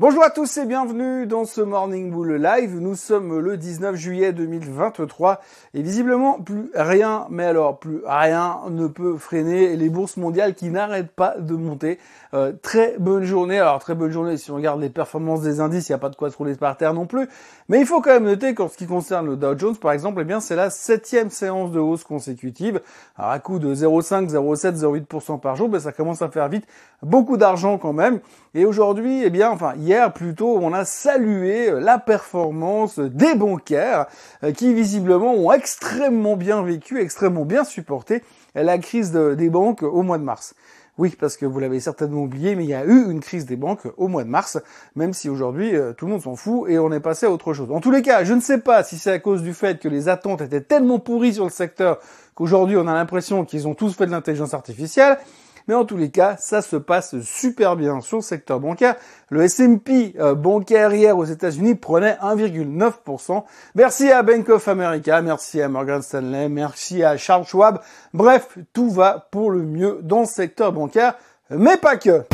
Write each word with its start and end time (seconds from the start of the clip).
Bonjour 0.00 0.24
à 0.24 0.30
tous 0.30 0.56
et 0.56 0.66
bienvenue 0.66 1.24
dans 1.24 1.44
ce 1.44 1.60
Morning 1.60 2.10
Bull 2.10 2.34
Live. 2.34 2.80
Nous 2.80 2.96
sommes 2.96 3.38
le 3.38 3.56
19 3.56 3.94
juillet 3.94 4.32
2023 4.32 5.40
et 5.72 5.82
visiblement 5.82 6.40
plus 6.40 6.68
rien, 6.74 7.28
mais 7.30 7.44
alors 7.44 7.78
plus 7.78 8.00
rien 8.04 8.58
ne 8.70 8.88
peut 8.88 9.16
freiner 9.16 9.76
les 9.76 9.88
bourses 9.88 10.16
mondiales 10.16 10.54
qui 10.54 10.68
n'arrêtent 10.68 11.12
pas 11.12 11.36
de 11.38 11.54
monter. 11.54 12.00
Euh, 12.34 12.52
très 12.60 12.96
bonne 12.98 13.22
journée. 13.22 13.60
Alors 13.60 13.78
très 13.78 13.94
bonne 13.94 14.10
journée 14.10 14.36
si 14.36 14.50
on 14.50 14.56
regarde 14.56 14.80
les 14.80 14.90
performances 14.90 15.42
des 15.42 15.60
indices, 15.60 15.88
il 15.88 15.92
n'y 15.92 15.94
a 15.94 15.98
pas 15.98 16.08
de 16.08 16.16
quoi 16.16 16.28
se 16.28 16.36
rouler 16.36 16.56
par 16.56 16.76
terre 16.76 16.92
non 16.92 17.06
plus. 17.06 17.28
Mais 17.68 17.78
il 17.78 17.86
faut 17.86 18.00
quand 18.00 18.10
même 18.10 18.24
noter 18.24 18.52
qu'en 18.52 18.68
ce 18.68 18.76
qui 18.76 18.88
concerne 18.88 19.26
le 19.26 19.36
Dow 19.36 19.56
Jones 19.56 19.76
par 19.76 19.92
exemple, 19.92 20.20
eh 20.22 20.24
bien 20.24 20.40
c'est 20.40 20.56
la 20.56 20.70
septième 20.70 21.30
séance 21.30 21.70
de 21.70 21.78
hausse 21.78 22.02
consécutive. 22.02 22.80
Alors 23.16 23.30
à 23.30 23.38
coup 23.38 23.60
de 23.60 23.72
0,5, 23.72 24.28
0,7, 24.28 24.74
0,8% 24.74 25.38
par 25.38 25.54
jour, 25.54 25.68
ben, 25.68 25.78
ça 25.78 25.92
commence 25.92 26.20
à 26.20 26.28
faire 26.30 26.48
vite 26.48 26.66
beaucoup 27.04 27.36
d'argent 27.36 27.78
quand 27.78 27.92
même. 27.92 28.18
Et 28.54 28.64
aujourd'hui, 28.64 29.22
eh 29.24 29.30
bien, 29.30 29.50
enfin 29.50 29.74
hier 29.84 30.12
plutôt, 30.12 30.58
on 30.58 30.72
a 30.72 30.84
salué 30.84 31.70
la 31.78 31.98
performance 31.98 32.98
des 32.98 33.34
bancaires 33.34 34.06
euh, 34.42 34.52
qui 34.52 34.72
visiblement 34.72 35.34
ont 35.34 35.52
extrêmement 35.52 36.36
bien 36.36 36.62
vécu, 36.62 37.00
extrêmement 37.00 37.44
bien 37.44 37.64
supporté 37.64 38.22
la 38.54 38.78
crise 38.78 39.12
des 39.12 39.50
banques 39.50 39.82
au 39.82 40.02
mois 40.02 40.18
de 40.18 40.22
mars. 40.22 40.54
Oui, 40.96 41.16
parce 41.18 41.36
que 41.36 41.44
vous 41.44 41.58
l'avez 41.58 41.80
certainement 41.80 42.22
oublié, 42.22 42.54
mais 42.54 42.62
il 42.62 42.70
y 42.70 42.74
a 42.74 42.84
eu 42.84 43.10
une 43.10 43.18
crise 43.18 43.46
des 43.46 43.56
banques 43.56 43.82
au 43.96 44.06
mois 44.06 44.22
de 44.22 44.28
mars, 44.28 44.58
même 44.94 45.12
si 45.12 45.28
aujourd'hui 45.28 45.74
euh, 45.74 45.92
tout 45.92 46.06
le 46.06 46.12
monde 46.12 46.22
s'en 46.22 46.36
fout 46.36 46.70
et 46.70 46.78
on 46.78 46.92
est 46.92 47.00
passé 47.00 47.26
à 47.26 47.30
autre 47.30 47.52
chose. 47.52 47.68
En 47.72 47.80
tous 47.80 47.90
les 47.90 48.02
cas, 48.02 48.22
je 48.22 48.32
ne 48.32 48.40
sais 48.40 48.58
pas 48.58 48.84
si 48.84 48.96
c'est 48.96 49.10
à 49.10 49.18
cause 49.18 49.42
du 49.42 49.54
fait 49.54 49.80
que 49.80 49.88
les 49.88 50.08
attentes 50.08 50.40
étaient 50.40 50.60
tellement 50.60 51.00
pourries 51.00 51.34
sur 51.34 51.44
le 51.44 51.50
secteur 51.50 51.98
qu'aujourd'hui 52.36 52.76
on 52.76 52.86
a 52.86 52.94
l'impression 52.94 53.44
qu'ils 53.44 53.66
ont 53.66 53.74
tous 53.74 53.94
fait 53.94 54.06
de 54.06 54.12
l'intelligence 54.12 54.54
artificielle, 54.54 55.18
mais 55.66 55.74
en 55.74 55.84
tous 55.84 55.96
les 55.96 56.10
cas, 56.10 56.36
ça 56.38 56.62
se 56.62 56.76
passe 56.76 57.20
super 57.20 57.76
bien 57.76 58.00
sur 58.00 58.18
le 58.18 58.22
secteur 58.22 58.60
bancaire. 58.60 58.96
Le 59.30 59.42
S&P 59.42 60.14
euh, 60.18 60.34
bancaire 60.34 60.92
hier 60.92 61.16
aux 61.16 61.24
États-Unis 61.24 61.74
prenait 61.74 62.16
1,9%. 62.22 63.44
Merci 63.74 64.10
à 64.10 64.22
Bank 64.22 64.48
of 64.48 64.66
America, 64.68 65.20
merci 65.22 65.60
à 65.60 65.68
Morgan 65.68 66.02
Stanley, 66.02 66.48
merci 66.48 67.02
à 67.02 67.16
Charles 67.16 67.46
Schwab. 67.46 67.80
Bref, 68.12 68.58
tout 68.72 68.90
va 68.90 69.28
pour 69.30 69.50
le 69.50 69.62
mieux 69.62 70.00
dans 70.02 70.20
le 70.20 70.26
secteur 70.26 70.72
bancaire, 70.72 71.14
mais 71.50 71.76
pas 71.76 71.96
que. 71.96 72.24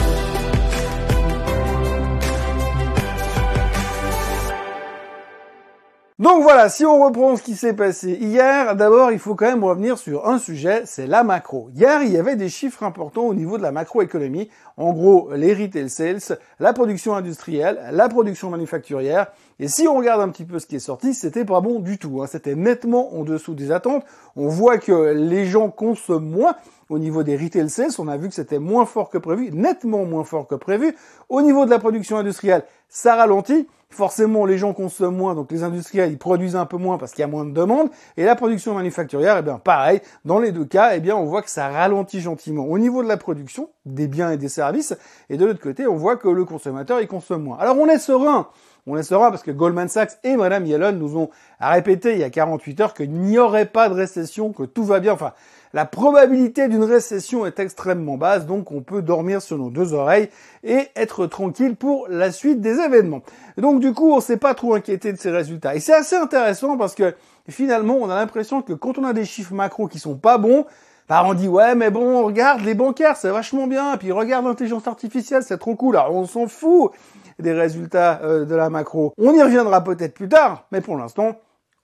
Donc 6.21 6.43
voilà, 6.43 6.69
si 6.69 6.85
on 6.85 7.03
reprend 7.03 7.35
ce 7.37 7.43
qui 7.43 7.57
s'est 7.57 7.73
passé 7.73 8.11
hier, 8.11 8.77
d'abord 8.77 9.11
il 9.11 9.19
faut 9.19 9.35
quand 9.35 9.47
même 9.47 9.65
revenir 9.65 9.97
sur 9.97 10.29
un 10.29 10.37
sujet, 10.37 10.83
c'est 10.85 11.07
la 11.07 11.25
macro. 11.25 11.71
Hier, 11.75 12.03
il 12.03 12.13
y 12.13 12.19
avait 12.19 12.37
des 12.37 12.51
chiffres 12.51 12.83
importants 12.83 13.23
au 13.23 13.33
niveau 13.33 13.57
de 13.57 13.63
la 13.63 13.73
macroéconomie. 13.73 14.51
En 14.77 14.93
gros, 14.93 15.31
les 15.35 15.55
retail 15.55 15.89
sales, 15.89 16.39
la 16.59 16.75
production 16.75 17.15
industrielle, 17.15 17.81
la 17.91 18.07
production 18.11 18.51
manufacturière. 18.51 19.29
Et 19.61 19.67
si 19.67 19.89
on 19.89 19.97
regarde 19.97 20.21
un 20.21 20.29
petit 20.29 20.45
peu 20.45 20.59
ce 20.59 20.67
qui 20.67 20.77
est 20.77 20.79
sorti, 20.79 21.15
c'était 21.15 21.47
pas 21.47 21.63
bon 21.63 21.79
du 21.81 21.97
tout. 21.97 22.21
Hein. 22.21 22.27
C'était 22.27 22.55
nettement 22.55 23.15
en 23.15 23.25
dessous 23.25 23.55
des 23.55 23.73
attentes. 23.73 24.05
On 24.37 24.49
voit 24.49 24.77
que 24.77 25.15
les 25.15 25.47
gens 25.47 25.71
consomment 25.71 26.29
moins. 26.29 26.55
Au 26.91 26.99
niveau 26.99 27.23
des 27.23 27.39
retail 27.39 27.71
sales, 27.71 27.93
on 27.99 28.09
a 28.09 28.19
vu 28.19 28.29
que 28.29 28.35
c'était 28.35 28.59
moins 28.59 28.85
fort 28.85 29.09
que 29.09 29.17
prévu, 29.17 29.53
nettement 29.53 30.05
moins 30.05 30.25
fort 30.25 30.47
que 30.47 30.57
prévu. 30.57 30.95
Au 31.31 31.41
niveau 31.41 31.65
de 31.65 31.71
la 31.71 31.79
production 31.79 32.19
industrielle, 32.19 32.65
ça 32.91 33.15
ralentit 33.15 33.69
forcément 33.91 34.47
les 34.47 34.57
gens 34.57 34.73
consomment 34.73 35.17
moins, 35.17 35.35
donc 35.35 35.51
les 35.53 35.63
industriels 35.63 36.11
ils 36.11 36.19
produisent 36.19 36.57
un 36.57 36.67
peu 36.67 36.77
moins 36.77 36.97
parce 36.97 37.13
qu'il 37.13 37.21
y 37.21 37.25
a 37.25 37.29
moins 37.29 37.45
de 37.45 37.53
demandes, 37.53 37.91
et 38.17 38.25
la 38.25 38.37
production 38.37 38.75
manufacturière, 38.75 39.37
eh 39.39 39.43
bien 39.43 39.59
pareil, 39.59 40.01
dans 40.25 40.39
les 40.39 40.53
deux 40.53 40.65
cas, 40.65 40.93
eh 40.95 41.01
bien 41.01 41.17
on 41.17 41.25
voit 41.25 41.43
que 41.43 41.51
ça 41.51 41.69
ralentit 41.69 42.21
gentiment 42.21 42.65
au 42.67 42.79
niveau 42.79 43.03
de 43.03 43.09
la 43.09 43.17
production 43.17 43.71
des 43.87 44.07
biens 44.07 44.31
et 44.31 44.37
des 44.37 44.49
services, 44.49 44.97
et 45.29 45.37
de 45.37 45.45
l'autre 45.45 45.61
côté, 45.61 45.87
on 45.87 45.97
voit 45.97 46.17
que 46.17 46.29
le 46.29 46.45
consommateur 46.45 47.01
il 47.01 47.09
consomme 47.09 47.43
moins. 47.43 47.59
Alors 47.59 47.77
on 47.79 47.87
est 47.87 47.99
serein, 47.99 48.49
on 48.87 48.97
est 48.97 49.03
serein 49.03 49.31
parce 49.31 49.43
que 49.43 49.51
Goldman 49.51 49.89
Sachs 49.89 50.19
et 50.25 50.37
Madame 50.37 50.67
Yellen 50.67 50.99
nous 50.99 51.17
ont 51.19 51.31
répété 51.61 52.13
il 52.13 52.19
y 52.19 52.25
a 52.25 52.31
48 52.31 52.81
heures 52.81 52.95
qu'il 52.95 53.13
n'y 53.13 53.39
aurait 53.39 53.67
pas 53.67 53.89
de 53.89 53.95
récession, 53.95 54.53
que 54.53 54.63
tout 54.63 54.85
va 54.85 55.01
bien, 55.01 55.13
enfin 55.13 55.33
la 55.73 55.85
probabilité 55.85 56.67
d'une 56.67 56.83
récession 56.83 57.47
est 57.47 57.61
extrêmement 57.61 58.17
basse, 58.17 58.45
donc 58.45 58.73
on 58.73 58.81
peut 58.81 59.03
dormir 59.03 59.41
sur 59.41 59.57
nos 59.57 59.71
deux 59.71 59.93
oreilles 59.93 60.29
et 60.65 60.89
être 60.97 61.27
tranquille 61.27 61.77
pour 61.77 62.09
la 62.09 62.33
suite 62.33 62.61
des 62.61 62.81
événements. 62.81 63.23
Donc 63.57 63.79
du 63.79 63.93
coup, 63.93 64.13
on 64.13 64.17
ne 64.17 64.21
s'est 64.21 64.37
pas 64.37 64.55
trop 64.55 64.75
inquiété 64.75 65.13
de 65.13 65.19
ces 65.19 65.31
résultats. 65.31 65.77
Et 65.77 65.81
c'est 65.81 65.95
assez 65.95 66.17
intéressant 66.17 66.77
parce 66.77 66.97
que 66.97 67.15
finalement, 67.49 67.99
on 68.01 68.11
a 68.11 68.17
l'impression 68.17 68.63
que 68.63 68.73
quand 68.73 68.99
on 68.99 69.05
a 69.05 69.13
des 69.13 69.25
chiffres 69.25 69.55
macro 69.55 69.87
qui 69.87 70.01
sont 70.01 70.17
pas 70.17 70.39
bons, 70.39 70.67
on 71.11 71.35
dit 71.35 71.49
ouais 71.49 71.75
mais 71.75 71.91
bon 71.91 72.25
regarde 72.25 72.61
les 72.63 72.75
bancaires 72.75 73.17
c'est 73.17 73.31
vachement 73.31 73.67
bien 73.67 73.97
puis 73.97 74.13
regarde 74.13 74.45
l'intelligence 74.45 74.87
artificielle 74.87 75.43
c'est 75.43 75.59
trop 75.59 75.75
cool 75.75 75.97
alors 75.97 76.15
on 76.15 76.27
s'en 76.27 76.47
fout 76.47 76.93
des 77.39 77.53
résultats 77.53 78.21
euh, 78.23 78.45
de 78.45 78.55
la 78.55 78.71
macro 78.71 79.13
on 79.19 79.33
y 79.35 79.43
reviendra 79.43 79.83
peut-être 79.83 80.15
plus 80.15 80.29
tard 80.29 80.67
mais 80.71 80.81
pour 80.81 80.97
l'instant 80.97 81.37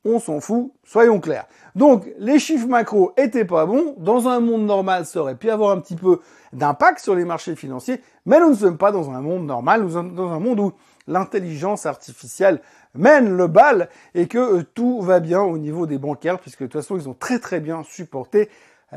on 0.07 0.21
s'en 0.21 0.41
fout, 0.41 0.73
soyons 0.85 1.21
clairs. 1.21 1.47
Donc, 1.75 2.07
les 2.19 2.39
chiffres 2.39 2.69
macro 2.69 3.13
étaient 3.17 3.45
pas 3.45 3.67
bons. 3.67 3.95
Dans 3.99 4.29
un 4.29 4.41
monde 4.41 4.65
normal, 4.65 5.05
ça 5.05 5.21
aurait 5.21 5.35
pu 5.35 5.51
avoir 5.51 5.73
un 5.73 5.81
petit 5.81 5.97
peu 5.97 6.21
d'impact 6.53 7.01
sur 7.01 7.15
les 7.15 7.25
marchés 7.25 7.57
financiers, 7.57 8.01
mais 8.25 8.39
nous 8.39 8.51
ne 8.51 8.55
sommes 8.55 8.79
pas 8.79 8.93
dans 8.93 9.11
un 9.11 9.21
monde 9.21 9.45
normal, 9.45 9.83
nous 9.83 9.91
sommes 9.91 10.15
dans 10.15 10.31
un 10.31 10.39
monde 10.39 10.61
où 10.61 10.73
l'intelligence 11.09 11.87
artificielle 11.87 12.61
mène 12.95 13.37
le 13.37 13.47
bal 13.49 13.89
et 14.15 14.27
que 14.27 14.39
euh, 14.39 14.63
tout 14.75 15.01
va 15.03 15.21
bien 15.21 15.43
au 15.43 15.59
niveau 15.59 15.87
des 15.87 15.99
bancaires, 15.99 16.39
puisque 16.39 16.63
de 16.63 16.67
toute 16.67 16.81
façon, 16.81 16.97
ils 16.97 17.09
ont 17.09 17.17
très 17.19 17.39
très 17.39 17.61
bien 17.61 17.83
supporté 17.83 18.49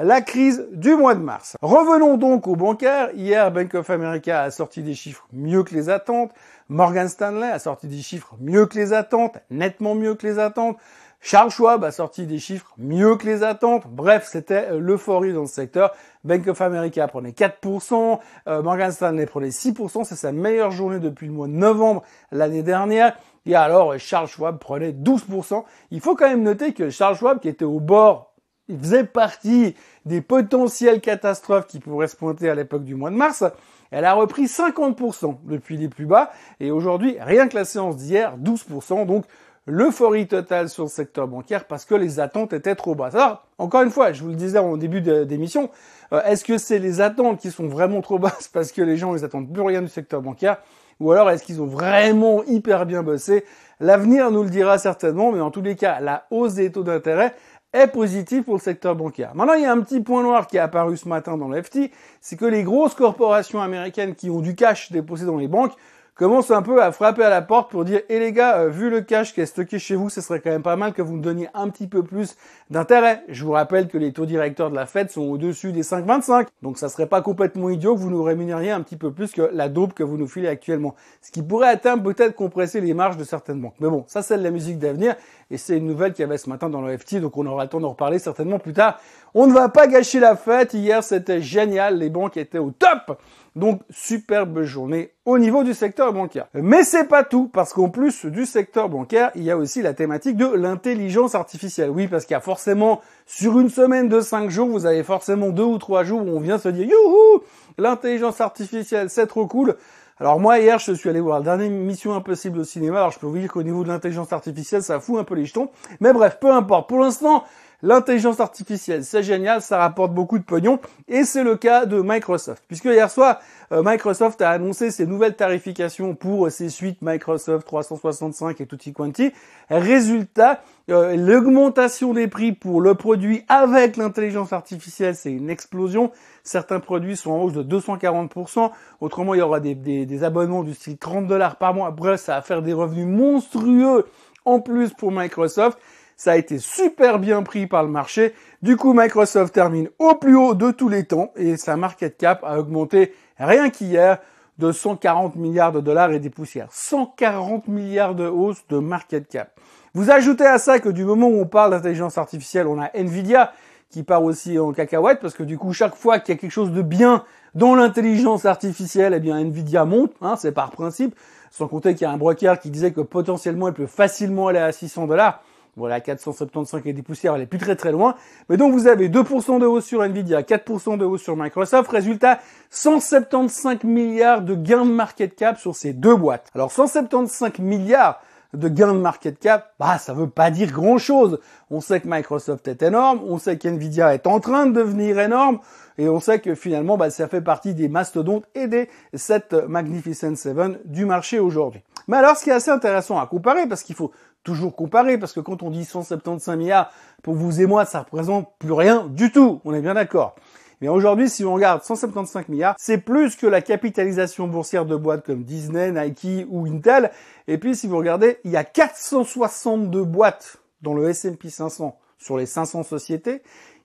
la 0.03 0.21
crise 0.21 0.67
du 0.71 0.95
mois 0.95 1.15
de 1.15 1.19
mars. 1.19 1.57
Revenons 1.61 2.17
donc 2.17 2.47
aux 2.47 2.55
bancaires. 2.55 3.09
Hier, 3.15 3.51
Bank 3.51 3.73
of 3.73 3.89
America 3.89 4.43
a 4.43 4.51
sorti 4.51 4.81
des 4.81 4.93
chiffres 4.93 5.27
mieux 5.33 5.63
que 5.63 5.73
les 5.73 5.89
attentes. 5.89 6.31
Morgan 6.69 7.09
Stanley 7.09 7.49
a 7.49 7.59
sorti 7.59 7.87
des 7.87 8.01
chiffres 8.01 8.35
mieux 8.39 8.65
que 8.65 8.77
les 8.77 8.93
attentes, 8.93 9.37
nettement 9.49 9.95
mieux 9.95 10.15
que 10.15 10.25
les 10.27 10.39
attentes. 10.39 10.77
Charles 11.21 11.49
Schwab 11.49 11.83
a 11.83 11.91
sorti 11.91 12.25
des 12.25 12.39
chiffres 12.39 12.73
mieux 12.77 13.17
que 13.17 13.25
les 13.25 13.43
attentes. 13.43 13.87
Bref, 13.87 14.27
c'était 14.31 14.77
l'euphorie 14.77 15.33
dans 15.33 15.41
le 15.41 15.47
secteur. 15.47 15.91
Bank 16.23 16.47
of 16.47 16.61
America 16.61 17.05
prenait 17.07 17.31
4%, 17.31 18.19
euh, 18.47 18.61
Morgan 18.61 18.91
Stanley 18.91 19.25
prenait 19.25 19.49
6%. 19.49 20.05
C'est 20.05 20.15
sa 20.15 20.31
meilleure 20.31 20.71
journée 20.71 20.99
depuis 20.99 21.27
le 21.27 21.33
mois 21.33 21.47
de 21.47 21.53
novembre 21.53 22.03
l'année 22.31 22.63
dernière. 22.63 23.17
Et 23.45 23.55
alors, 23.55 23.97
Charles 23.97 24.27
Schwab 24.27 24.59
prenait 24.59 24.91
12%. 24.91 25.63
Il 25.91 25.99
faut 25.99 26.15
quand 26.15 26.29
même 26.29 26.43
noter 26.43 26.73
que 26.73 26.89
Charles 26.89 27.17
Schwab, 27.17 27.39
qui 27.39 27.49
était 27.49 27.65
au 27.65 27.79
bord 27.79 28.28
il 28.69 28.79
faisait 28.79 29.03
partie 29.03 29.75
des 30.05 30.21
potentielles 30.21 31.01
catastrophes 31.01 31.67
qui 31.67 31.79
pourraient 31.79 32.07
se 32.07 32.15
pointer 32.15 32.49
à 32.49 32.55
l'époque 32.55 32.83
du 32.83 32.95
mois 32.95 33.09
de 33.09 33.15
mars. 33.15 33.43
Elle 33.91 34.05
a 34.05 34.13
repris 34.13 34.45
50% 34.45 35.37
depuis 35.45 35.75
les 35.75 35.89
plus 35.89 36.05
bas 36.05 36.31
et 36.59 36.71
aujourd'hui, 36.71 37.17
rien 37.19 37.47
que 37.47 37.55
la 37.55 37.65
séance 37.65 37.97
d'hier, 37.97 38.37
12%. 38.37 39.07
Donc, 39.07 39.25
l'euphorie 39.65 40.27
totale 40.27 40.69
sur 40.69 40.83
le 40.83 40.89
secteur 40.89 41.27
bancaire 41.27 41.65
parce 41.65 41.85
que 41.85 41.95
les 41.95 42.19
attentes 42.19 42.53
étaient 42.53 42.75
trop 42.75 42.95
basses. 42.95 43.15
Alors, 43.15 43.47
encore 43.57 43.81
une 43.81 43.91
fois, 43.91 44.13
je 44.13 44.21
vous 44.21 44.29
le 44.29 44.35
disais 44.35 44.59
en 44.59 44.77
début 44.77 45.01
d'émission, 45.01 45.69
euh, 46.13 46.21
est-ce 46.23 46.45
que 46.45 46.57
c'est 46.57 46.79
les 46.79 47.01
attentes 47.01 47.39
qui 47.39 47.51
sont 47.51 47.67
vraiment 47.67 48.01
trop 48.01 48.19
basses 48.19 48.47
parce 48.53 48.71
que 48.71 48.81
les 48.81 48.97
gens 48.97 49.15
ils 49.15 49.25
attendent 49.25 49.51
plus 49.51 49.63
rien 49.63 49.81
du 49.81 49.89
secteur 49.89 50.21
bancaire? 50.21 50.57
Ou 50.99 51.11
alors 51.13 51.29
est-ce 51.29 51.43
qu'ils 51.43 51.61
ont 51.61 51.67
vraiment 51.67 52.43
hyper 52.43 52.85
bien 52.85 53.03
bossé? 53.03 53.45
L'avenir 53.79 54.31
nous 54.31 54.43
le 54.43 54.49
dira 54.49 54.77
certainement, 54.77 55.31
mais 55.31 55.39
en 55.39 55.49
tous 55.49 55.61
les 55.61 55.77
cas, 55.77 56.01
la 56.01 56.25
hausse 56.29 56.55
des 56.55 56.71
taux 56.71 56.83
d'intérêt, 56.83 57.33
est 57.73 57.87
positif 57.87 58.45
pour 58.45 58.55
le 58.55 58.59
secteur 58.59 58.95
bancaire. 58.95 59.35
Maintenant, 59.35 59.53
il 59.53 59.61
y 59.61 59.65
a 59.65 59.71
un 59.71 59.81
petit 59.81 60.01
point 60.01 60.23
noir 60.23 60.47
qui 60.47 60.57
est 60.57 60.61
apparu 60.61 60.97
ce 60.97 61.07
matin 61.07 61.37
dans 61.37 61.47
le 61.47 61.61
FT, 61.61 61.91
c'est 62.21 62.35
que 62.35 62.45
les 62.45 62.63
grosses 62.63 62.95
corporations 62.95 63.61
américaines 63.61 64.15
qui 64.15 64.29
ont 64.29 64.41
du 64.41 64.55
cash 64.55 64.91
déposé 64.91 65.25
dans 65.25 65.37
les 65.37 65.47
banques 65.47 65.73
commence 66.19 66.51
un 66.51 66.61
peu 66.61 66.83
à 66.83 66.91
frapper 66.91 67.23
à 67.23 67.29
la 67.29 67.41
porte 67.41 67.71
pour 67.71 67.85
dire, 67.85 68.01
eh 68.09 68.19
les 68.19 68.33
gars, 68.33 68.57
euh, 68.57 68.69
vu 68.69 68.89
le 68.89 68.99
cash 68.99 69.33
qui 69.33 69.39
est 69.39 69.45
stocké 69.45 69.79
chez 69.79 69.95
vous, 69.95 70.09
ce 70.09 70.19
serait 70.19 70.41
quand 70.41 70.49
même 70.49 70.61
pas 70.61 70.75
mal 70.75 70.91
que 70.91 71.01
vous 71.01 71.15
me 71.15 71.21
donniez 71.21 71.47
un 71.53 71.69
petit 71.69 71.87
peu 71.87 72.03
plus 72.03 72.35
d'intérêt. 72.69 73.23
Je 73.29 73.45
vous 73.45 73.53
rappelle 73.53 73.87
que 73.87 73.97
les 73.97 74.11
taux 74.11 74.25
directeurs 74.25 74.69
de 74.69 74.75
la 74.75 74.85
Fed 74.85 75.09
sont 75.09 75.21
au-dessus 75.21 75.71
des 75.71 75.81
5,25. 75.81 76.47
Donc 76.61 76.77
ça 76.77 76.89
serait 76.89 77.07
pas 77.07 77.21
complètement 77.21 77.69
idiot 77.69 77.95
que 77.95 78.01
vous 78.01 78.09
nous 78.09 78.21
rémunériez 78.21 78.71
un 78.71 78.81
petit 78.81 78.97
peu 78.97 79.13
plus 79.13 79.31
que 79.31 79.49
la 79.53 79.69
dope 79.69 79.93
que 79.93 80.03
vous 80.03 80.17
nous 80.17 80.27
filez 80.27 80.49
actuellement. 80.49 80.93
Ce 81.21 81.31
qui 81.31 81.41
pourrait 81.41 81.69
atteindre 81.69 82.03
peut-être 82.03 82.35
compresser 82.35 82.81
les 82.81 82.93
marges 82.93 83.15
de 83.15 83.23
certaines 83.23 83.61
banques. 83.61 83.75
Mais 83.79 83.87
bon, 83.87 84.03
ça 84.07 84.21
c'est 84.21 84.37
de 84.37 84.43
la 84.43 84.51
musique 84.51 84.77
d'avenir 84.77 85.15
et 85.51 85.57
c'est 85.57 85.77
une 85.77 85.87
nouvelle 85.87 86.13
qu'il 86.13 86.21
y 86.21 86.25
avait 86.25 86.37
ce 86.37 86.49
matin 86.49 86.69
dans 86.69 86.81
le 86.81 86.99
donc 87.19 87.37
on 87.37 87.45
aura 87.45 87.63
le 87.63 87.69
temps 87.69 87.79
d'en 87.79 87.89
reparler 87.89 88.19
certainement 88.19 88.59
plus 88.59 88.73
tard. 88.73 88.99
On 89.33 89.47
ne 89.47 89.53
va 89.53 89.69
pas 89.69 89.87
gâcher 89.87 90.19
la 90.19 90.35
fête. 90.35 90.73
Hier, 90.73 91.03
c'était 91.03 91.41
génial. 91.41 91.97
Les 91.97 92.09
banques 92.09 92.37
étaient 92.37 92.59
au 92.59 92.71
top. 92.71 93.19
Donc, 93.55 93.81
superbe 93.89 94.61
journée 94.61 95.11
au 95.25 95.37
niveau 95.39 95.63
du 95.63 95.73
secteur 95.73 96.13
bancaire. 96.13 96.47
Mais 96.53 96.83
c'est 96.83 97.05
pas 97.05 97.23
tout, 97.23 97.47
parce 97.51 97.73
qu'en 97.73 97.89
plus 97.89 98.25
du 98.25 98.45
secteur 98.45 98.89
bancaire, 98.89 99.31
il 99.35 99.43
y 99.43 99.51
a 99.51 99.57
aussi 99.57 99.81
la 99.81 99.93
thématique 99.93 100.37
de 100.37 100.45
l'intelligence 100.45 101.35
artificielle. 101.35 101.89
Oui, 101.89 102.07
parce 102.07 102.25
qu'il 102.25 102.35
y 102.35 102.37
a 102.37 102.41
forcément, 102.41 103.01
sur 103.25 103.59
une 103.59 103.69
semaine 103.69 104.07
de 104.07 104.21
5 104.21 104.49
jours, 104.49 104.69
vous 104.69 104.85
avez 104.85 105.03
forcément 105.03 105.49
deux 105.49 105.63
ou 105.63 105.77
trois 105.77 106.03
jours 106.03 106.21
où 106.21 106.29
on 106.29 106.39
vient 106.39 106.57
se 106.57 106.69
dire, 106.69 106.85
youhou, 106.85 107.41
l'intelligence 107.79 108.41
artificielle, 108.41 109.09
c'est 109.09 109.27
trop 109.27 109.47
cool. 109.47 109.75
Alors 110.19 110.39
moi 110.39 110.59
hier 110.59 110.79
je 110.79 110.91
suis 110.91 111.09
allé 111.09 111.21
voir 111.21 111.39
la 111.39 111.45
dernière 111.45 111.69
Mission 111.69 112.13
Impossible 112.13 112.59
au 112.59 112.63
cinéma, 112.65 112.97
alors 112.97 113.11
je 113.11 113.19
peux 113.19 113.27
vous 113.27 113.37
dire 113.37 113.51
qu'au 113.51 113.63
niveau 113.63 113.83
de 113.83 113.87
l'intelligence 113.87 114.33
artificielle 114.33 114.83
ça 114.83 114.99
fout 114.99 115.17
un 115.17 115.23
peu 115.23 115.35
les 115.35 115.45
jetons, 115.45 115.69
mais 116.01 116.11
bref, 116.11 116.39
peu 116.41 116.51
importe, 116.51 116.89
pour 116.89 116.99
l'instant 116.99 117.45
L'intelligence 117.81 118.41
artificielle, 118.41 119.05
c'est 119.05 119.23
génial, 119.23 119.61
ça 119.61 119.77
rapporte 119.77 120.13
beaucoup 120.13 120.37
de 120.37 120.43
pognon, 120.43 120.79
et 121.07 121.23
c'est 121.23 121.45
le 121.45 121.55
cas 121.55 121.85
de 121.85 122.01
Microsoft. 122.01 122.61
Puisque 122.67 122.85
hier 122.85 123.09
soir, 123.09 123.39
euh, 123.71 123.81
Microsoft 123.85 124.41
a 124.41 124.49
annoncé 124.49 124.91
ses 124.91 125.05
nouvelles 125.05 125.37
tarifications 125.37 126.13
pour 126.13 126.51
ses 126.51 126.67
suites 126.67 126.97
Microsoft 127.01 127.65
365 127.65 128.59
et 128.59 128.65
Tutti 128.65 128.91
Quanti. 128.91 129.31
Résultat, 129.69 130.61
euh, 130.89 131.15
l'augmentation 131.15 132.13
des 132.13 132.27
prix 132.27 132.51
pour 132.51 132.81
le 132.81 132.95
produit 132.95 133.45
avec 133.47 133.95
l'intelligence 133.95 134.51
artificielle, 134.51 135.15
c'est 135.15 135.31
une 135.31 135.49
explosion. 135.49 136.11
Certains 136.43 136.81
produits 136.81 137.15
sont 137.15 137.31
en 137.31 137.43
hausse 137.43 137.53
de 137.53 137.63
240%. 137.63 138.71
Autrement, 138.99 139.35
il 139.35 139.37
y 139.37 139.41
aura 139.41 139.61
des, 139.61 139.75
des 139.75 140.23
abonnements 140.25 140.63
du 140.63 140.73
style 140.73 140.97
30 140.97 141.27
dollars 141.27 141.55
par 141.55 141.73
mois. 141.73 141.91
Bref, 141.91 142.19
ça 142.19 142.35
va 142.35 142.41
faire 142.41 142.61
des 142.61 142.73
revenus 142.73 143.07
monstrueux 143.07 144.05
en 144.43 144.59
plus 144.59 144.91
pour 144.91 145.11
Microsoft. 145.13 145.77
Ça 146.19 146.33
a 146.33 146.35
été 146.35 146.59
super 146.59 147.17
bien 147.17 147.43
pris 147.43 147.65
par 147.65 147.81
le 147.81 147.87
marché. 147.87 148.33
Du 148.61 148.75
coup, 148.75 148.91
Microsoft 148.91 149.53
termine 149.53 149.87
au 149.99 150.15
plus 150.15 150.35
haut 150.35 150.53
de 150.53 150.69
tous 150.69 150.89
les 150.89 151.05
temps 151.05 151.31
et 151.37 151.55
sa 151.55 151.77
market 151.77 152.17
cap 152.17 152.43
a 152.43 152.59
augmenté 152.59 153.13
rien 153.37 153.69
qu'hier 153.69 154.17
de 154.57 154.73
140 154.73 155.37
milliards 155.37 155.71
de 155.71 155.79
dollars 155.79 156.11
et 156.11 156.19
des 156.19 156.29
poussières. 156.29 156.67
140 156.71 157.69
milliards 157.69 158.15
de 158.15 158.27
hausse 158.27 158.67
de 158.67 158.79
market 158.79 159.29
cap. 159.29 159.57
Vous 159.93 160.11
ajoutez 160.11 160.45
à 160.45 160.57
ça 160.57 160.79
que 160.79 160.89
du 160.89 161.05
moment 161.05 161.29
où 161.29 161.39
on 161.39 161.45
parle 161.45 161.71
d'intelligence 161.71 162.17
artificielle, 162.17 162.67
on 162.67 162.81
a 162.81 162.89
Nvidia 162.93 163.53
qui 163.89 164.03
part 164.03 164.21
aussi 164.21 164.59
en 164.59 164.73
cacahuète 164.73 165.21
parce 165.21 165.35
que 165.35 165.43
du 165.43 165.57
coup, 165.57 165.71
chaque 165.71 165.95
fois 165.95 166.19
qu'il 166.19 166.35
y 166.35 166.37
a 166.37 166.41
quelque 166.41 166.51
chose 166.51 166.73
de 166.73 166.81
bien 166.81 167.23
dans 167.55 167.75
l'intelligence 167.75 168.45
artificielle, 168.45 169.13
eh 169.15 169.21
bien 169.21 169.39
Nvidia 169.39 169.85
monte, 169.85 170.11
hein, 170.21 170.35
c'est 170.35 170.51
par 170.51 170.71
principe. 170.71 171.15
Sans 171.49 171.69
compter 171.69 171.93
qu'il 171.93 172.01
y 172.01 172.05
a 172.05 172.11
un 172.11 172.17
broker 172.17 172.59
qui 172.59 172.71
disait 172.71 172.91
que 172.91 172.99
potentiellement 172.99 173.69
elle 173.69 173.73
peut 173.73 173.87
facilement 173.87 174.49
aller 174.49 174.59
à 174.59 174.73
600 174.73 175.07
dollars. 175.07 175.41
Voilà, 175.79 176.01
475 176.01 176.81
et 176.85 176.93
des 176.93 177.01
poussières, 177.01 177.35
elle 177.35 177.41
est 177.41 177.47
plus 177.47 177.57
très 177.57 177.77
très 177.77 177.93
loin. 177.93 178.15
Mais 178.49 178.57
donc 178.57 178.73
vous 178.73 178.87
avez 178.87 179.07
2% 179.07 179.59
de 179.59 179.65
hausse 179.65 179.85
sur 179.85 180.03
Nvidia, 180.03 180.41
4% 180.41 180.97
de 180.97 181.05
hausse 181.05 181.23
sur 181.23 181.37
Microsoft. 181.37 181.89
Résultat, 181.89 182.39
175 182.69 183.85
milliards 183.85 184.41
de 184.41 184.55
gains 184.55 184.85
de 184.85 184.91
market 184.91 185.35
cap 185.35 185.57
sur 185.57 185.75
ces 185.75 185.93
deux 185.93 186.15
boîtes. 186.15 186.51
Alors 186.53 186.71
175 186.71 187.59
milliards 187.59 188.21
de 188.53 188.67
gains 188.67 188.93
de 188.93 188.99
market 188.99 189.39
cap, 189.39 189.73
bah 189.79 189.97
ça 189.99 190.13
veut 190.13 190.29
pas 190.29 190.49
dire 190.51 190.71
grand 190.71 190.97
chose. 190.97 191.39
On 191.69 191.81
sait 191.81 192.01
que 192.01 192.07
Microsoft 192.07 192.67
est 192.67 192.81
énorme, 192.81 193.21
on 193.25 193.37
sait 193.37 193.57
qu'Nvidia 193.57 194.13
est 194.13 194.27
en 194.27 194.39
train 194.39 194.65
de 194.65 194.73
devenir 194.73 195.19
énorme, 195.19 195.59
et 195.97 196.09
on 196.09 196.19
sait 196.19 196.39
que 196.39 196.55
finalement 196.55 196.97
bah, 196.97 197.11
ça 197.11 197.27
fait 197.27 197.41
partie 197.41 197.75
des 197.75 197.89
mastodontes 197.89 198.45
et 198.55 198.67
des 198.67 198.89
7 199.13 199.53
Magnificent 199.67 200.35
Seven 200.35 200.79
du 200.85 201.05
marché 201.05 201.39
aujourd'hui. 201.39 201.83
Mais 202.07 202.17
alors 202.17 202.35
ce 202.37 202.43
qui 202.43 202.49
est 202.49 202.53
assez 202.53 202.71
intéressant 202.71 203.19
à 203.19 203.27
comparer, 203.27 203.67
parce 203.67 203.83
qu'il 203.83 203.95
faut 203.95 204.11
toujours 204.43 204.75
comparer, 204.75 205.17
parce 205.17 205.33
que 205.33 205.39
quand 205.39 205.63
on 205.63 205.69
dit 205.69 205.85
175 205.85 206.57
milliards, 206.57 206.91
pour 207.23 207.35
vous 207.35 207.61
et 207.61 207.65
moi, 207.65 207.85
ça 207.85 207.99
représente 207.99 208.51
plus 208.59 208.73
rien 208.73 209.07
du 209.07 209.31
tout. 209.31 209.61
On 209.65 209.73
est 209.73 209.81
bien 209.81 209.93
d'accord. 209.93 210.35
Mais 210.81 210.87
aujourd'hui, 210.87 211.29
si 211.29 211.43
on 211.43 211.53
regarde 211.53 211.83
175 211.83 212.47
milliards, 212.47 212.75
c'est 212.77 212.99
plus 212.99 213.35
que 213.35 213.47
la 213.47 213.61
capitalisation 213.61 214.47
boursière 214.47 214.85
de 214.85 214.95
boîtes 214.95 215.25
comme 215.25 215.43
Disney, 215.43 215.91
Nike 215.91 216.47
ou 216.49 216.65
Intel. 216.67 217.11
Et 217.47 217.57
puis, 217.57 217.75
si 217.75 217.87
vous 217.87 217.97
regardez, 217.97 218.39
il 218.45 218.51
y 218.51 218.57
a 218.57 218.63
462 218.63 220.03
boîtes 220.03 220.57
dans 220.81 220.93
le 220.93 221.09
S&P 221.09 221.49
500 221.49 221.97
sur 222.17 222.37
les 222.37 222.45
500 222.45 222.83
sociétés 222.83 223.41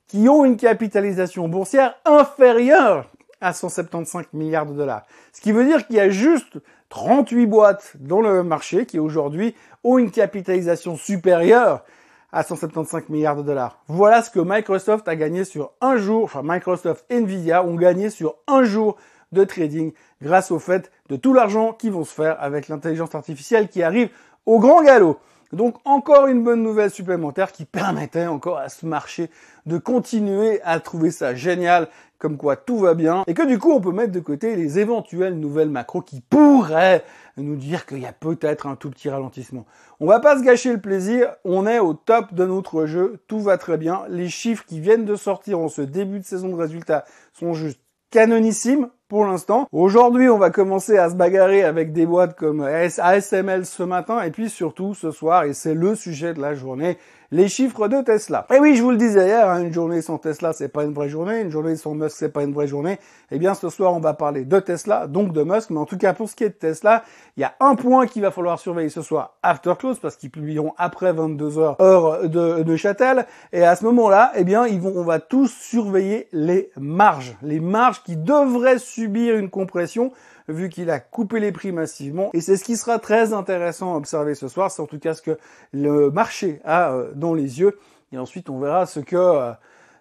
qui 0.07 0.29
ont 0.29 0.45
une 0.45 0.57
capitalisation 0.57 1.49
boursière 1.49 1.95
inférieure 2.05 3.11
à 3.41 3.53
175 3.53 4.27
milliards 4.33 4.67
de 4.67 4.75
dollars. 4.75 5.03
Ce 5.33 5.41
qui 5.41 5.53
veut 5.53 5.65
dire 5.65 5.87
qu'il 5.87 5.97
y 5.97 6.01
a 6.01 6.11
juste 6.11 6.59
38 6.89 7.47
boîtes 7.47 7.93
dans 7.99 8.21
le 8.21 8.43
marché 8.43 8.87
qui 8.87 8.99
aujourd'hui 8.99 9.55
ont 9.83 9.99
une 9.99 10.11
capitalisation 10.11 10.97
supérieure 10.97 11.85
à 12.33 12.43
175 12.43 13.09
milliards 13.09 13.37
de 13.37 13.43
dollars. 13.43 13.79
Voilà 13.87 14.23
ce 14.23 14.31
que 14.31 14.41
Microsoft 14.41 15.07
a 15.09 15.17
gagné 15.17 15.45
sur 15.45 15.73
un 15.81 15.97
jour, 15.97 16.25
enfin 16.25 16.43
Microsoft 16.43 17.05
et 17.11 17.17
Nvidia 17.17 17.65
ont 17.65 17.77
gagné 17.77 18.11
sur 18.11 18.37
un 18.49 18.65
jour 18.65 18.97
de 19.33 19.45
trading 19.45 19.93
grâce 20.23 20.51
au 20.51 20.59
fait 20.59 20.91
de 21.09 21.17
tout 21.17 21.35
l'argent 21.35 21.73
qui 21.73 21.91
vont 21.91 22.05
se 22.05 22.13
faire 22.13 22.37
avec 22.41 22.69
l'intelligence 22.69 23.15
artificielle 23.15 23.69
qui 23.69 23.83
arrive 23.83 24.09
au 24.47 24.59
grand 24.59 24.83
galop. 24.83 25.19
Donc 25.55 25.77
encore 25.85 26.27
une 26.27 26.43
bonne 26.43 26.63
nouvelle 26.63 26.91
supplémentaire 26.91 27.53
qui 27.53 27.65
permettait 27.65 28.27
encore 28.27 28.59
à 28.59 28.69
ce 28.69 28.87
marché 28.87 29.31
de 29.67 29.79
continuer 29.79 30.61
à 30.63 30.81
trouver 30.81 31.11
ça 31.11 31.35
génial, 31.35 31.89
comme 32.19 32.37
quoi 32.37 32.57
tout 32.57 32.79
va 32.79 32.95
bien, 32.95 33.25
et 33.27 33.35
que 33.35 33.47
du 33.47 33.59
coup 33.59 33.73
on 33.73 33.81
peut 33.81 33.93
mettre 33.93 34.13
de 34.13 34.21
côté 34.21 34.57
les 34.57 34.79
éventuelles 34.79 35.39
nouvelles 35.39 35.71
macros 35.71 36.03
qui 36.03 36.21
pourraient 36.21 37.05
nous 37.37 37.57
dire 37.57 37.87
qu'il 37.87 37.99
y 37.99 38.07
a 38.07 38.13
peut-être 38.13 38.67
un 38.67 38.77
tout 38.77 38.91
petit 38.91 39.11
ralentissement. 39.11 39.67
On 40.01 40.07
va 40.07 40.21
pas 40.21 40.39
se 40.39 40.43
gâcher 40.43 40.73
le 40.73 40.81
plaisir, 40.81 41.35
on 41.45 41.67
est 41.67 41.79
au 41.79 41.95
top 41.95 42.35
de 42.35 42.45
notre 42.45 42.87
jeu, 42.87 43.23
tout 43.27 43.41
va 43.41 43.59
très 43.59 43.77
bien, 43.77 44.05
les 44.09 44.29
chiffres 44.29 44.65
qui 44.67 44.81
viennent 44.81 45.05
de 45.05 45.17
sortir 45.17 45.59
en 45.59 45.69
ce 45.69 45.83
début 45.83 46.21
de 46.21 46.25
saison 46.25 46.49
de 46.49 46.55
résultats 46.55 47.05
sont 47.33 47.53
juste 47.53 47.81
canonissimes 48.11 48.89
pour 49.09 49.25
l'instant. 49.27 49.67
Aujourd'hui, 49.73 50.29
on 50.29 50.39
va 50.39 50.51
commencer 50.51 50.97
à 50.97 51.11
se 51.11 51.15
bagarrer 51.15 51.63
avec 51.63 51.93
des 51.93 52.07
boîtes 52.07 52.37
comme 52.37 52.63
ASML 52.63 53.67
ce 53.67 53.83
matin 53.83 54.23
et 54.23 54.31
puis 54.31 54.49
surtout 54.49 54.95
ce 54.95 55.11
soir, 55.11 55.45
et 55.45 55.53
c'est 55.53 55.75
le 55.75 55.95
sujet 55.95 56.35
de 56.35 56.41
la 56.41 56.55
journée, 56.55 56.99
les 57.31 57.49
chiffres 57.49 57.89
de 57.89 58.01
Tesla. 58.01 58.47
Et 58.55 58.61
oui, 58.61 58.77
je 58.77 58.83
vous 58.83 58.93
le 58.93 58.97
disais 58.97 59.27
hier, 59.27 59.49
hein, 59.49 59.61
une 59.61 59.73
journée 59.73 60.03
sans 60.03 60.19
Tesla, 60.19 60.53
c'est 60.53 60.69
pas 60.69 60.85
une 60.85 60.93
vraie 60.93 61.09
journée, 61.09 61.41
une 61.41 61.51
journée 61.51 61.75
sans 61.75 61.95
Musk, 61.95 62.17
c'est 62.17 62.33
pas 62.33 62.45
une 62.45 62.53
vraie 62.53 62.69
journée. 62.69 62.99
Eh 63.33 63.39
bien, 63.39 63.55
ce 63.55 63.69
soir, 63.71 63.93
on 63.93 63.99
va 63.99 64.15
parler 64.15 64.45
de 64.45 64.61
Tesla, 64.61 65.09
donc 65.09 65.33
de 65.33 65.43
Musk, 65.43 65.71
mais 65.71 65.81
en 65.81 65.85
tout 65.85 65.99
cas, 65.99 66.13
pour 66.13 66.29
ce 66.29 66.37
qui 66.37 66.45
est 66.45 66.51
de 66.51 66.55
Tesla, 66.55 67.03
il 67.37 67.41
y 67.41 67.45
a 67.45 67.55
un 67.61 67.75
point 67.75 68.07
qu'il 68.07 68.23
va 68.23 68.31
falloir 68.31 68.59
surveiller 68.59 68.89
ce 68.89 69.03
soir, 69.03 69.37
after 69.43 69.73
close, 69.79 69.99
parce 69.99 70.17
qu'ils 70.17 70.31
publieront 70.31 70.75
après 70.79 71.13
22 71.13 71.59
heures, 71.59 71.77
heure 71.81 72.29
de, 72.29 72.63
de 72.63 72.77
Châtel, 72.77 73.27
et 73.53 73.65
à 73.65 73.75
ce 73.75 73.85
moment-là, 73.85 74.33
eh 74.37 74.45
bien, 74.45 74.67
ils 74.67 74.81
vont, 74.81 74.93
on 74.95 75.05
va 75.05 75.19
tous 75.19 75.51
surveiller 75.51 76.29
les 76.33 76.71
marges, 76.77 77.37
les 77.43 77.59
marges 77.59 78.03
qui 78.05 78.17
devraient 78.17 78.79
subir 78.95 79.37
une 79.37 79.51
compression, 79.51 80.13
vu 80.49 80.69
qu'il 80.69 80.91
a 80.91 81.01
coupé 81.01 81.41
les 81.41 81.53
prix 81.53 81.73
massivement. 81.73 82.31
Et 82.33 82.41
c'est 82.41 82.57
ce 82.57 82.65
qui 82.65 82.77
sera 82.77 82.99
très 82.99 83.33
intéressant 83.33 83.95
à 83.95 83.97
observer 83.97 84.35
ce 84.35 84.49
soir, 84.49 84.71
c'est 84.71 84.83
en 84.83 84.87
tout 84.87 84.99
cas 84.99 85.15
ce 85.15 85.23
que 85.23 85.39
le 85.73 86.11
marché 86.11 86.61
a 86.65 86.93
euh, 86.93 87.13
dans 87.15 87.35
les 87.35 87.61
yeux. 87.61 87.79
Et 88.13 88.19
ensuite, 88.19 88.49
on 88.51 88.61
verra 88.61 88.87
ce 88.87 89.01
que 89.01 89.17
euh, 89.17 89.53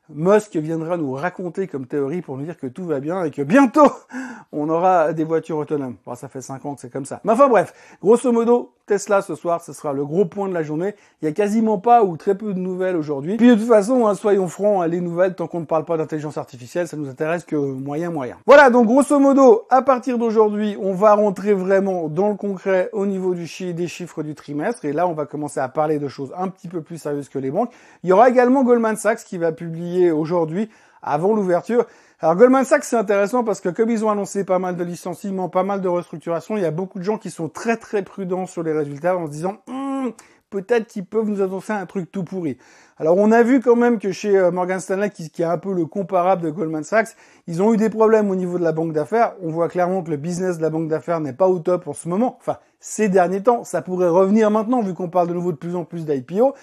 Musk 0.10 0.56
viendra 0.58 0.98
nous 0.98 1.14
raconter 1.14 1.68
comme 1.68 1.88
théorie 1.88 2.22
pour 2.22 2.38
nous 2.38 2.46
dire 2.46 2.58
que 2.58 2.68
tout 2.68 2.86
va 2.86 3.00
bien 3.00 3.24
et 3.24 3.32
que 3.32 3.42
bientôt 3.42 3.92
on 4.52 4.70
aura 4.70 5.14
des 5.14 5.24
voitures 5.24 5.58
autonomes. 5.58 5.96
Bon, 6.06 6.14
ça 6.14 6.28
fait 6.28 6.42
5 6.42 6.64
ans 6.66 6.76
que 6.76 6.82
c'est 6.82 6.92
comme 6.92 7.06
ça. 7.06 7.20
Mais 7.24 7.32
enfin 7.32 7.48
bref, 7.48 7.74
grosso 8.02 8.32
modo, 8.32 8.74
Tesla 8.86 9.22
ce 9.22 9.36
soir, 9.36 9.62
ce 9.62 9.72
sera 9.72 9.94
le 9.94 10.06
gros 10.06 10.26
point 10.26 10.50
de 10.50 10.54
la 10.54 10.62
journée. 10.62 10.94
Il 11.22 11.26
y 11.26 11.28
a 11.30 11.32
quasiment 11.32 11.78
pas 11.78 12.04
ou 12.04 12.18
très 12.18 12.36
peu 12.36 12.54
de 12.54 12.60
nouvelles 12.60 12.98
aujourd'hui. 12.98 13.38
Puis 13.38 13.48
de 13.48 13.56
toute 13.56 13.68
façon, 13.68 14.08
hein, 14.08 14.14
soyons 14.14 14.50
francs, 14.50 14.84
hein, 14.84 14.88
les 14.88 15.00
nouvelles, 15.00 15.36
tant 15.36 15.48
qu'on 15.48 15.62
ne 15.62 15.66
parle 15.66 15.86
pas 15.86 15.96
d'intelligence 15.96 16.38
artificielle, 16.38 16.88
ça 16.88 16.98
nous 16.98 17.08
intéresse 17.08 17.46
que 17.46 17.56
moyen 17.56 18.12
moyen. 18.12 18.38
Voilà, 18.46 18.70
donc 18.70 18.88
grosso 18.88 19.18
modo, 19.20 19.66
à 19.70 19.82
partir 19.84 20.18
d'aujourd'hui, 20.18 20.76
on 20.82 20.94
va 20.94 21.14
rentrer 21.14 21.54
vraiment 21.54 22.10
dans 22.10 22.28
le 22.28 22.36
concret 22.36 22.90
au 22.92 23.06
niveau 23.06 23.36
du 23.36 23.48
chi 23.48 23.74
des 23.74 23.88
chiffres 23.88 24.22
du 24.22 24.36
trimestre. 24.36 24.84
Et 24.84 24.92
là, 24.92 25.08
on 25.08 25.14
va 25.14 25.26
commencer 25.26 25.62
à 25.62 25.70
parler 25.70 25.98
de 25.98 26.10
choses 26.10 26.34
un 26.38 26.50
petit 26.50 26.68
peu 26.68 26.82
plus 26.82 26.98
sérieuses 26.98 27.30
que 27.30 27.40
les 27.40 27.52
banques. 27.52 27.72
Il 28.04 28.10
y 28.10 28.14
aura 28.14 28.30
également 28.30 28.64
Goldman 28.64 28.98
Sachs 28.98 29.24
qui 29.24 29.38
va 29.38 29.54
publier 29.54 30.12
aujourd'hui 30.12 30.70
avant 31.02 31.34
l'ouverture. 31.34 31.86
Alors 32.24 32.38
Goldman 32.38 32.64
Sachs, 32.64 32.86
c'est 32.86 32.96
intéressant 32.96 33.44
parce 33.44 33.60
que 33.60 33.68
comme 33.68 33.90
ils 33.90 34.06
ont 34.06 34.10
annoncé 34.10 34.46
pas 34.46 34.58
mal 34.58 34.78
de 34.78 34.84
licenciements, 34.86 35.50
pas 35.50 35.64
mal 35.64 35.82
de 35.82 35.90
restructurations, 35.90 36.56
il 36.56 36.64
y 36.64 36.66
a 36.66 36.72
beaucoup 36.72 36.98
de 36.98 37.04
gens 37.04 37.18
qui 37.18 37.30
sont 37.30 37.50
très 37.50 37.76
très 37.76 38.02
prudents 38.02 38.46
sur 38.46 38.64
les 38.64 38.72
résultats 38.72 39.18
en 39.18 39.26
se 39.26 39.32
disant 39.32 39.58
hum, 39.68 40.14
peut-être 40.50 40.88
qu'ils 40.88 41.06
peuvent 41.06 41.28
nous 41.28 41.42
annoncer 41.42 41.74
un 41.74 41.86
truc 41.86 42.10
tout 42.14 42.24
pourri. 42.24 42.58
Alors 42.98 43.18
on 43.18 43.30
a 43.34 43.44
vu 43.44 43.60
quand 43.60 43.76
même 43.76 44.00
que 44.00 44.14
chez 44.14 44.38
euh, 44.38 44.52
Morgan 44.52 44.80
Stanley, 44.80 45.10
qui, 45.10 45.32
qui 45.32 45.42
est 45.42 45.46
un 45.46 45.58
peu 45.58 45.74
le 45.74 45.86
comparable 45.86 46.44
de 46.44 46.50
Goldman 46.50 46.86
Sachs, 46.86 47.10
ils 47.48 47.62
ont 47.62 47.74
eu 47.74 47.78
des 47.78 47.90
problèmes 47.90 48.32
au 48.32 48.36
niveau 48.36 48.58
de 48.58 48.64
la 48.64 48.72
banque 48.72 48.94
d'affaires. 48.94 49.34
On 49.42 49.50
voit 49.50 49.68
clairement 49.68 50.02
que 50.02 50.10
le 50.10 50.16
business 50.16 50.56
de 50.60 50.62
la 50.62 50.70
banque 50.70 50.88
d'affaires 50.88 51.20
n'est 51.20 51.34
pas 51.34 51.50
au 51.50 51.60
top 51.60 51.90
en 51.90 51.94
ce 51.94 52.08
moment. 52.08 52.38
Enfin, 52.40 52.58
ces 52.80 53.10
derniers 53.10 53.44
temps, 53.44 53.66
ça 53.66 53.82
pourrait 53.82 54.08
revenir 54.08 54.50
maintenant 54.50 54.82
vu 54.82 54.94
qu'on 54.94 55.10
parle 55.10 55.28
de 55.28 55.34
nouveau 55.34 55.52
de 55.52 55.58
plus 55.58 55.76
en 55.76 55.84
plus 55.84 56.06
d'IPO. 56.06 56.54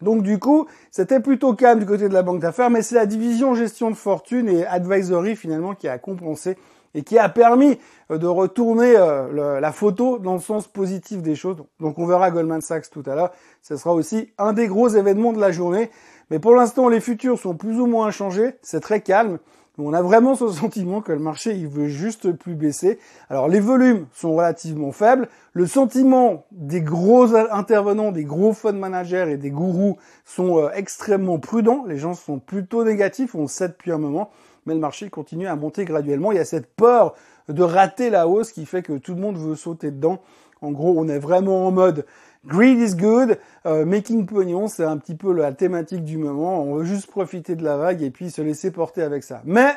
Donc 0.00 0.22
du 0.22 0.38
coup, 0.38 0.66
c'était 0.90 1.20
plutôt 1.20 1.54
calme 1.54 1.80
du 1.80 1.86
côté 1.86 2.08
de 2.08 2.14
la 2.14 2.22
banque 2.22 2.40
d'affaires, 2.40 2.70
mais 2.70 2.82
c'est 2.82 2.94
la 2.94 3.06
division 3.06 3.54
gestion 3.54 3.90
de 3.90 3.96
fortune 3.96 4.48
et 4.48 4.66
advisory 4.66 5.36
finalement 5.36 5.74
qui 5.74 5.88
a 5.88 5.98
compensé 5.98 6.56
et 6.94 7.02
qui 7.02 7.18
a 7.18 7.28
permis 7.28 7.78
euh, 8.10 8.18
de 8.18 8.26
retourner 8.26 8.94
euh, 8.96 9.60
la 9.60 9.72
photo 9.72 10.18
dans 10.18 10.34
le 10.34 10.40
sens 10.40 10.66
positif 10.66 11.22
des 11.22 11.34
choses. 11.34 11.56
Donc 11.78 11.98
on 11.98 12.06
verra 12.06 12.30
Goldman 12.30 12.60
Sachs 12.60 12.90
tout 12.90 13.02
à 13.06 13.14
l'heure. 13.14 13.30
Ce 13.62 13.76
sera 13.76 13.94
aussi 13.94 14.32
un 14.38 14.52
des 14.52 14.66
gros 14.66 14.88
événements 14.88 15.32
de 15.32 15.40
la 15.40 15.52
journée. 15.52 15.90
Mais 16.30 16.38
pour 16.38 16.54
l'instant, 16.54 16.88
les 16.88 17.00
futurs 17.00 17.38
sont 17.38 17.54
plus 17.54 17.80
ou 17.80 17.86
moins 17.86 18.10
changés. 18.10 18.54
C'est 18.62 18.80
très 18.80 19.00
calme. 19.00 19.38
On 19.80 19.92
a 19.92 20.02
vraiment 20.02 20.34
ce 20.34 20.48
sentiment 20.52 21.00
que 21.00 21.12
le 21.12 21.18
marché, 21.18 21.54
il 21.54 21.68
veut 21.68 21.88
juste 21.88 22.32
plus 22.32 22.54
baisser. 22.54 22.98
Alors, 23.28 23.48
les 23.48 23.60
volumes 23.60 24.06
sont 24.12 24.34
relativement 24.34 24.92
faibles. 24.92 25.28
Le 25.52 25.66
sentiment 25.66 26.44
des 26.52 26.80
gros 26.80 27.34
intervenants, 27.34 28.12
des 28.12 28.24
gros 28.24 28.52
fund 28.52 28.78
managers 28.78 29.26
et 29.30 29.36
des 29.36 29.50
gourous 29.50 29.98
sont 30.24 30.58
euh, 30.58 30.70
extrêmement 30.74 31.38
prudents. 31.38 31.84
Les 31.86 31.98
gens 31.98 32.14
sont 32.14 32.38
plutôt 32.38 32.84
négatifs. 32.84 33.34
On 33.34 33.46
sait 33.46 33.68
depuis 33.68 33.92
un 33.92 33.98
moment. 33.98 34.30
Mais 34.66 34.74
le 34.74 34.80
marché 34.80 35.08
continue 35.08 35.46
à 35.46 35.56
monter 35.56 35.84
graduellement. 35.84 36.32
Il 36.32 36.36
y 36.36 36.40
a 36.40 36.44
cette 36.44 36.74
peur 36.74 37.14
de 37.48 37.62
rater 37.62 38.10
la 38.10 38.28
hausse 38.28 38.52
qui 38.52 38.66
fait 38.66 38.82
que 38.82 38.98
tout 38.98 39.14
le 39.14 39.20
monde 39.20 39.38
veut 39.38 39.56
sauter 39.56 39.90
dedans. 39.90 40.20
En 40.62 40.72
gros, 40.72 40.94
on 40.96 41.08
est 41.08 41.18
vraiment 41.18 41.66
en 41.66 41.70
mode 41.70 42.04
Greed 42.46 42.78
is 42.78 42.94
good, 42.94 43.38
euh, 43.66 43.84
making 43.84 44.24
pognon, 44.24 44.66
c'est 44.66 44.84
un 44.84 44.96
petit 44.96 45.14
peu 45.14 45.32
la 45.34 45.52
thématique 45.52 46.04
du 46.04 46.16
moment. 46.16 46.62
On 46.62 46.76
veut 46.76 46.84
juste 46.84 47.06
profiter 47.06 47.54
de 47.54 47.62
la 47.62 47.76
vague 47.76 48.02
et 48.02 48.10
puis 48.10 48.30
se 48.30 48.40
laisser 48.40 48.70
porter 48.70 49.02
avec 49.02 49.24
ça. 49.24 49.42
Mais 49.44 49.74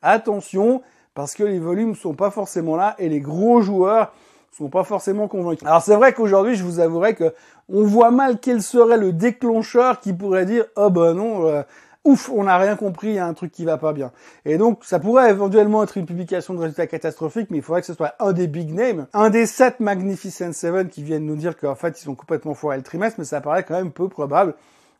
attention, 0.00 0.80
parce 1.14 1.34
que 1.34 1.42
les 1.42 1.58
volumes 1.58 1.94
sont 1.94 2.14
pas 2.14 2.30
forcément 2.30 2.76
là 2.76 2.94
et 2.98 3.10
les 3.10 3.20
gros 3.20 3.60
joueurs 3.60 4.14
sont 4.50 4.68
pas 4.68 4.82
forcément 4.84 5.28
convaincus. 5.28 5.66
Alors 5.66 5.82
c'est 5.82 5.94
vrai 5.94 6.14
qu'aujourd'hui, 6.14 6.54
je 6.54 6.64
vous 6.64 6.80
avouerai 6.80 7.14
que 7.14 7.34
on 7.68 7.84
voit 7.84 8.10
mal 8.10 8.38
quel 8.40 8.62
serait 8.62 8.96
le 8.96 9.12
déclencheur 9.12 10.00
qui 10.00 10.14
pourrait 10.14 10.46
dire 10.46 10.64
oh 10.76 10.88
ben 10.88 11.12
non, 11.12 11.46
euh, 11.46 11.62
ouf, 12.04 12.30
on 12.30 12.44
n'a 12.44 12.56
rien 12.58 12.76
compris, 12.76 13.08
il 13.08 13.14
y 13.14 13.18
a 13.18 13.26
un 13.26 13.34
truc 13.34 13.52
qui 13.52 13.64
va 13.64 13.76
pas 13.76 13.92
bien. 13.92 14.12
Et 14.44 14.58
donc 14.58 14.84
ça 14.84 14.98
pourrait 14.98 15.30
éventuellement 15.30 15.82
être 15.82 15.96
une 15.96 16.06
publication 16.06 16.54
de 16.54 16.60
résultats 16.60 16.86
catastrophiques, 16.86 17.48
mais 17.50 17.58
il 17.58 17.62
faudrait 17.62 17.80
que 17.80 17.86
ce 17.86 17.94
soit 17.94 18.14
un 18.18 18.32
des 18.32 18.46
big 18.46 18.72
names, 18.72 19.06
un 19.12 19.30
des 19.30 19.46
sept 19.46 19.80
Magnificent 19.80 20.52
Seven 20.52 20.88
qui 20.88 21.02
viennent 21.02 21.26
nous 21.26 21.36
dire 21.36 21.56
qu'en 21.56 21.74
fait 21.74 22.00
ils 22.00 22.04
sont 22.04 22.14
complètement 22.14 22.54
foirés 22.54 22.78
le 22.78 22.82
trimestre, 22.82 23.18
mais 23.18 23.24
ça 23.24 23.40
paraît 23.40 23.64
quand 23.64 23.74
même 23.74 23.92
peu 23.92 24.08
probable. 24.08 24.54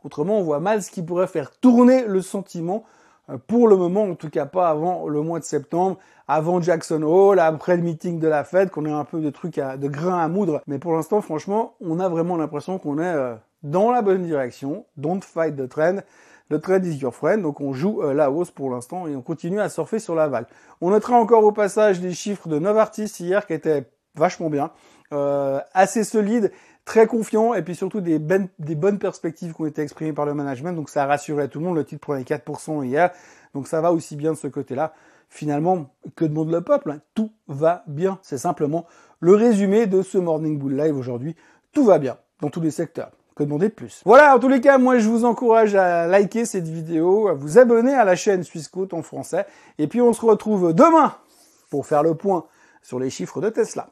Autrement, 0.05 0.39
on 0.39 0.43
voit 0.43 0.61
mal 0.61 0.83
ce 0.83 0.91
qui 0.91 1.03
pourrait 1.03 1.27
faire 1.27 1.51
tourner 1.61 2.05
le 2.07 2.23
sentiment 2.23 2.85
euh, 3.29 3.37
pour 3.47 3.69
le 3.69 3.77
moment, 3.77 4.05
en 4.05 4.15
tout 4.15 4.31
cas 4.31 4.47
pas 4.47 4.69
avant 4.69 5.09
le 5.09 5.21
mois 5.23 5.39
de 5.39 5.45
septembre, 5.45 5.99
avant 6.29 6.61
Jackson 6.61 7.03
Hole, 7.03 7.39
après 7.39 7.77
le 7.77 7.83
meeting 7.83 8.19
de 8.19 8.29
la 8.29 8.45
Fed, 8.45 8.71
qu'on 8.71 8.87
ait 8.87 8.91
un 8.91 9.05
peu 9.05 9.21
de 9.21 9.31
trucs 9.31 9.59
à, 9.59 9.77
de 9.77 9.89
grains 9.89 10.23
à 10.23 10.29
moudre. 10.29 10.63
Mais 10.67 10.79
pour 10.79 10.95
l'instant, 10.95 11.21
franchement, 11.21 11.75
on 11.81 11.99
a 12.01 12.09
vraiment 12.09 12.37
l'impression 12.37 12.79
qu'on 12.79 12.99
est 12.99 13.15
euh, 13.15 13.35
dans 13.63 13.91
la 13.91 14.01
bonne 14.01 14.23
direction. 14.23 14.87
Don't 14.97 15.23
fight 15.23 15.57
the 15.57 15.69
trend. 15.69 15.99
Le 16.51 16.61
trend 16.61 16.83
is 16.85 16.97
your 16.97 17.15
friend. 17.15 17.43
Donc 17.43 17.61
on 17.61 17.73
joue 17.73 18.03
euh, 18.03 18.13
la 18.13 18.31
hausse 18.31 18.51
pour 18.51 18.71
l'instant 18.71 19.07
et 19.07 19.17
on 19.17 19.23
continue 19.23 19.61
à 19.61 19.69
surfer 19.69 19.99
sur 19.99 20.15
la. 20.15 20.31
On 20.81 20.91
notera 20.91 21.17
encore 21.17 21.45
au 21.45 21.53
passage 21.53 22.01
les 22.01 22.13
chiffres 22.13 22.49
de 22.49 22.59
Novartis 22.59 23.13
hier 23.21 23.47
qui 23.47 23.55
étaient 23.55 23.89
vachement 24.17 24.51
bien, 24.51 24.73
assez 25.73 26.03
solides 26.03 26.51
très 26.85 27.07
confiant 27.07 27.55
et 27.55 27.63
puis 27.63 27.77
surtout 27.77 28.01
des, 28.01 28.19
ben, 28.19 28.49
des 28.59 28.75
bonnes 28.75 28.99
perspectives 28.99 29.55
qui 29.55 29.63
ont 29.63 29.67
été 29.67 29.81
exprimées 29.83 30.13
par 30.13 30.27
le 30.27 30.35
management. 30.35 30.73
Donc 30.73 30.89
ça 30.89 31.05
a 31.05 31.07
rassuré 31.07 31.49
tout 31.49 31.61
le 31.61 31.67
monde. 31.67 31.77
Le 31.77 31.85
titre 31.85 32.01
prenait 32.01 32.23
4% 32.23 32.85
hier. 32.85 33.11
Donc 33.55 33.69
ça 33.69 33.81
va 33.81 33.93
aussi 33.93 34.17
bien 34.17 34.33
de 34.33 34.37
ce 34.37 34.49
côté-là. 34.49 34.93
Finalement, 35.29 35.95
que 36.17 36.25
demande 36.25 36.51
le 36.51 36.63
peuple 36.63 36.91
hein? 36.91 37.01
Tout 37.15 37.33
va 37.47 37.85
bien. 37.87 38.19
C'est 38.23 38.39
simplement 38.39 38.87
le 39.21 39.35
résumé 39.35 39.87
de 39.87 40.03
ce 40.03 40.19
Morning 40.19 40.59
Bull 40.59 40.77
Live 40.77 40.97
aujourd'hui. 40.97 41.37
Tout 41.73 41.85
va 41.85 41.99
bien 41.99 42.17
dans 42.41 42.51
tous 42.51 42.61
les 42.61 42.73
secteurs. 42.73 43.13
Demander 43.41 43.71
de 43.71 43.75
plus 43.75 44.03
Voilà, 44.05 44.37
en 44.37 44.39
tous 44.39 44.49
les 44.49 44.61
cas, 44.61 44.77
moi 44.77 44.99
je 44.99 45.09
vous 45.09 45.25
encourage 45.25 45.75
à 45.75 46.07
liker 46.07 46.45
cette 46.45 46.69
vidéo, 46.69 47.29
à 47.29 47.33
vous 47.33 47.57
abonner 47.57 47.95
à 47.95 48.05
la 48.05 48.15
chaîne 48.15 48.45
Swissquote 48.45 48.93
en 48.93 49.03
français. 49.03 49.47
Et 49.79 49.87
puis 49.87 50.03
on 50.03 50.13
se 50.13 50.21
retrouve 50.21 50.75
demain 50.75 51.15
pour 51.71 51.87
faire 51.87 52.03
le 52.03 52.15
point 52.15 52.45
sur 52.83 52.99
les 52.99 53.09
chiffres 53.09 53.41
de 53.41 53.49
Tesla. 53.49 53.89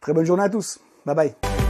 Très 0.00 0.14
bonne 0.14 0.24
journée 0.24 0.44
à 0.44 0.48
tous. 0.48 0.80
Bye 1.04 1.14
bye. 1.14 1.65